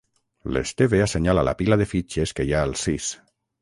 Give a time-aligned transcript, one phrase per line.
[0.55, 3.17] L'Esteve assenyala la pila de fitxes que hi ha al sis.